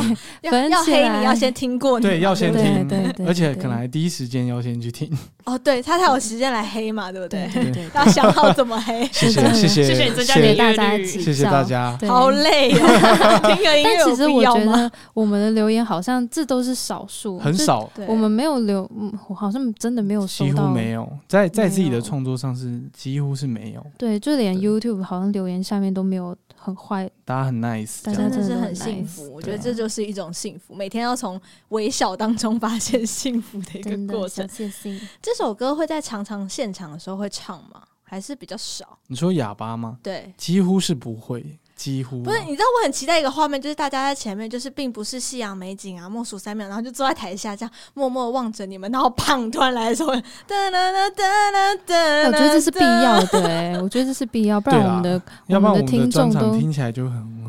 [0.50, 5.10] 粉要黑你要先听过，对，要先听，对，而且可能还第一时间要先去听。
[5.46, 7.50] 哦，对他才有时间来黑嘛，对不对？
[7.96, 9.04] 要想好怎么黑。
[9.12, 11.98] 谢谢谢谢谢谢你增加点大家，谢谢大家。
[12.08, 17.90] 好累啊，听个音乐但其实我觉得我们的留言好像这都是少数，很少。
[18.08, 18.88] 我们没有留，
[19.28, 20.70] 我好像真的没有收到。
[20.72, 23.86] 没有，在在自己的创作上是几乎是没有。
[23.98, 29.32] 对，就连 YouTube 好像留言下面都没有很坏，大家很 nice，大家真的是很幸福。
[29.34, 31.40] 我觉得这就是一种幸福，每天要从
[31.70, 34.48] 微笑当中发现幸福的一个过程。
[34.48, 35.00] 谢谢。
[35.22, 37.82] 这首歌会在常常现场的时候会唱吗？
[38.04, 39.00] 还是比较少？
[39.08, 39.98] 你说哑巴吗？
[40.04, 41.58] 对，几乎是不会。
[41.82, 50.22] 几乎不是，你知道我很期待一个画面，就是大家在前面，就是并不是夕阳美景啊，默数三秒，然后就坐在台下这样默默望着你们，然后砰突然来的时候，哒
[50.70, 57.42] 哒哒哒哒哒，我觉得这是必要的，欸，我觉得这是必要，不然我们的我们的听众都听起来就很。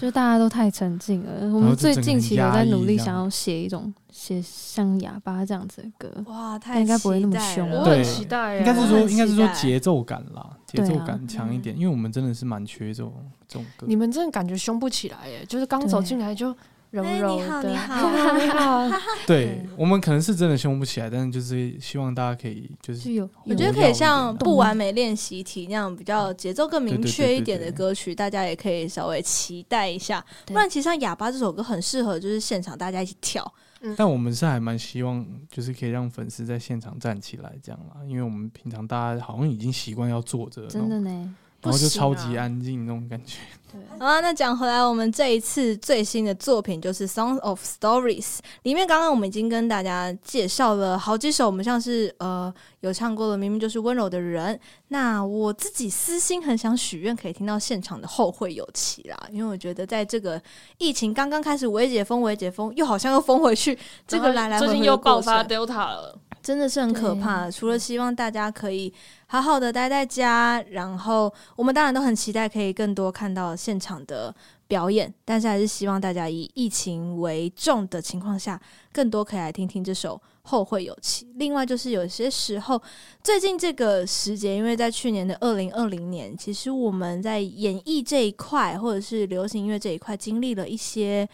[0.00, 1.54] 就大家都太沉静了。
[1.54, 6.10] 我们最近期有在努力，想要写一种写像哑巴这样子的歌。
[6.26, 7.68] 哇，太应该不会那么凶。
[7.70, 8.58] 我很期待。
[8.58, 11.76] 应该是说，应该是说节奏感啦，节奏感强一点。
[11.76, 13.12] 因为我们真的是蛮缺这种
[13.46, 13.86] 这种歌。
[13.88, 16.54] 你们真的感觉凶不起来耶，就是刚走进来就。
[16.90, 18.88] 柔柔你好，你好， 你好。
[19.26, 30.24] 对，我们可能是真的凶不起来，但是就是希望大家可以，就是有，我觉得可以像不完美练习题那样，比较节奏更明确一点的歌曲，大家也可以稍微期待一下。
[30.46, 33.52] 不然，其实像《哑巴》这首歌很适合，就是现场大家一起跳。
[33.96, 41.34] 但我们是还蛮希望，就是可以让粉丝在现场站起来这样啦，因为我们平常大家好像已经习惯要坐着，真的呢。
[41.62, 43.38] 然后就超级安静那种感觉。
[43.70, 48.24] 对，好啊，那讲回来，我们这一次最新的作品就是《Songs of Stories》，
[48.62, 52.50] 里面刚刚我们已经跟大家介绍了好几首，我们像是呃
[52.80, 54.58] 有唱过的，明明就是温柔的人。
[54.88, 60.40] 那我自己私心很想许愿，可以听到现场的《后会有期》啦，因为我觉得在这个
[60.78, 66.18] 疫情刚刚开始微解封、微解封，又好像又封回去，这个来来回回最近又爆发 Delta 了。
[66.48, 67.50] 真的是很可怕。
[67.50, 68.90] 除了希望大家可以
[69.26, 74.34] 好好的待在家，然后我们当然都很期待可以更多看到现场的
[74.66, 78.58] 表演，但是还是希望大家以疫情为重的情况下，
[78.90, 81.26] 更多可以来听听这首《后会有期》。
[81.34, 82.80] 另外就是有些时候，
[83.22, 91.28] 最近这个时节，因为在去年的二零二零年，其实我们在演艺这一块或者是流行音乐这一块，经历了一些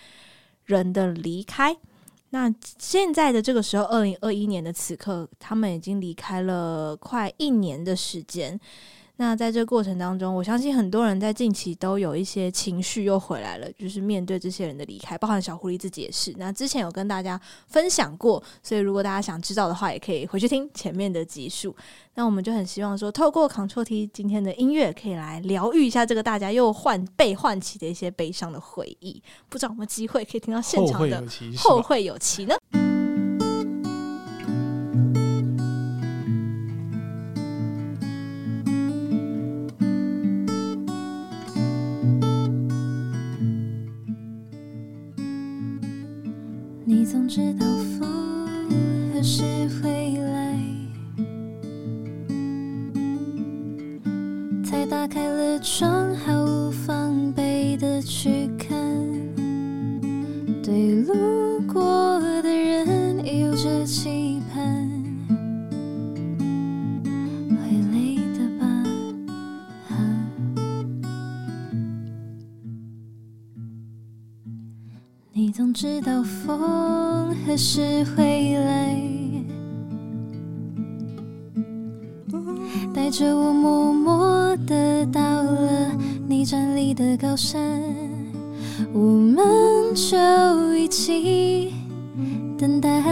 [0.64, 1.76] 人的离开。
[2.34, 8.58] 那现在的这个时候，二零二一年的此刻，他们已经离开了快一年的时间。
[9.16, 16.34] 那在这个过程当中，我相信很多人在近期都有一些情绪又回来了，就是面对这些人的离开，包含小狐狸自己也是。
[16.36, 21.74] 那之前有跟大家分享过，所以如果大家想知道的话，也可以回去听前面的集数。
[22.14, 29.22] 那我们就很希望说，透过 Ctrl T 今天的音乐，可以来疗愈一下这个大家又唤被唤起的一些悲伤的回忆。
[29.48, 31.24] 不知道有没有机会可以听到现场的
[31.56, 32.54] 后会有期呢？
[46.96, 47.66] 你总知道
[47.98, 48.08] 风
[49.12, 49.42] 何时
[49.82, 50.56] 会来，
[54.64, 58.48] 才打开了窗，毫无防备的去
[75.74, 78.96] 知道风何时会来，
[82.94, 85.90] 带着我默默的到了
[86.28, 87.60] 你站立的高山，
[88.92, 89.36] 我们
[89.96, 91.74] 就一起
[92.56, 93.02] 等待，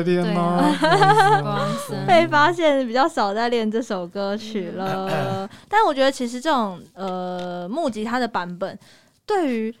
[2.06, 8.78] 被发现比较少在练这首歌曲了，但我觉得其实这种呃木吉他的版本，
[9.26, 9.74] 对于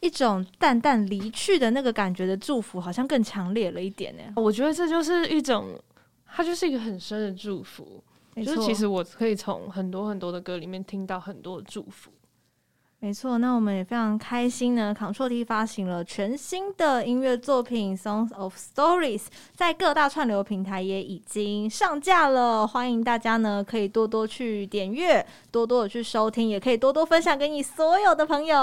[0.00, 4.22] 一种淡淡离去的那个感觉的祝福，好像更强烈了一点呢。
[4.36, 5.78] 我觉得这就是一种，
[6.26, 8.02] 它就是一个很深的祝福，
[8.36, 12.10] 就是其实我可以从很多很多的歌里面听到很多的祝福。
[13.04, 14.94] 没错，那我们也非常开心呢。
[14.96, 19.18] Ctrl T 发行了全新的音乐作品《Songs of Stories》，
[19.56, 22.64] 在各大串流平台也已经上架了。
[22.64, 28.56] 欢迎大家呢，可以多多去点阅，多多的去收听，也可以多多分享给你所有的朋友。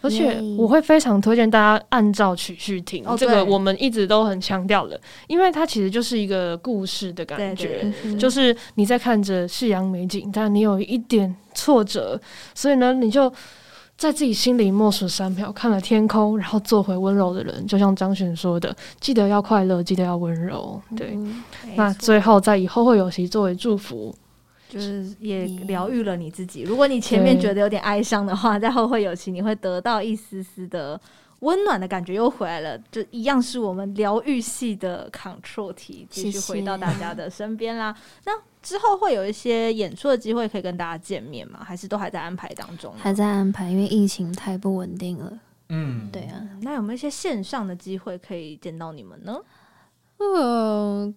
[0.00, 11.34] 而且我会非常推荐大家按照曲序听，哦、这个我们一直都很强调的，因为它其实就是一个故事的感觉，就是你在看着夕阳美景，但你有一点。
[11.60, 12.18] 挫折，
[12.54, 13.30] 所以呢，你就
[13.98, 17.66] 在自己心里默数三秒，看了天空，然后做回温柔的人。
[17.66, 20.80] 就像张悬说的，记得要快乐，记得要温柔。
[20.96, 21.42] 对，嗯、
[21.76, 24.14] 那最后再以后会有期作为祝福，
[24.70, 26.62] 就是 也疗愈了你自己。
[26.62, 30.98] 如果你前面觉得有点哀伤的话，在后会有期，你会得到一丝丝的。
[31.40, 37.94] 温暖的感觉又回来了，就一样是我们疗愈系的 Control 题继续回到大家的身边啦。
[38.24, 38.32] 那
[38.62, 41.60] 之后会有一些演出的机会可以跟大家见面吗？
[41.64, 42.94] 还是都还在安排当中？
[42.98, 45.32] 还在安排，因为疫情太不稳定了。
[45.70, 46.46] 嗯，对啊。
[46.62, 49.38] 那有没有一些线上的机会可以见到你们呢？
[50.20, 51.12] 哦，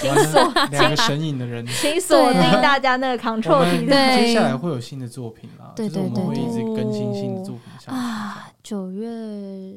[0.00, 3.86] 请锁两个神隐的人，请锁定大家那个 Ctrl T。
[3.86, 7.94] 对，接下来会有新的作品啦，对对对，我们会一直更新新的作品。
[7.94, 9.08] 啊，九月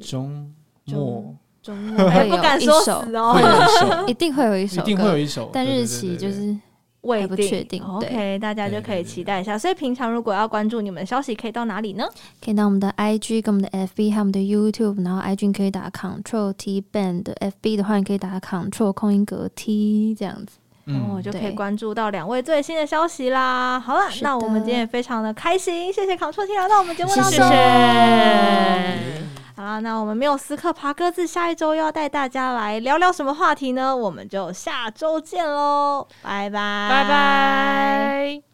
[0.02, 0.52] 中
[0.86, 2.94] 末，中末会有一首。
[3.14, 6.56] 哦， 一定会有一首，一定会有一首，但日期就是。
[7.04, 9.58] 未不确定，OK，大家就可以期待一下。
[9.58, 12.08] 所以平常如果要关注你们的消息，可以到哪里呢？
[12.44, 15.04] 可以到我们的 IG 跟我们的 FB，还有我们的 YouTube。
[15.04, 23.78] 然后 IG 可以打 Control T Band，FB 的话你可以打 Control 空音格 T 这样子，嗯，我就可以关注到两位最新的消息啦。
[23.80, 27.32] 好了，那我们今天也非常的开心，谢谢 Control T 来到我们节目当中。
[27.32, 29.43] 谢谢。
[29.56, 33.96] 好啦那我们没有时刻爬鸽子下一周又要带大家来聊聊什么话题呢？
[33.96, 36.90] 我们就下周见喽拜拜。
[36.90, 38.53] 拜拜。